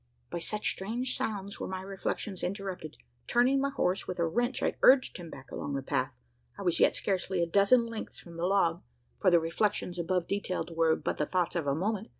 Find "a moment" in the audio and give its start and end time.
11.67-12.09